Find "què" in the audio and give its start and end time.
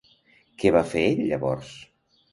0.63-0.71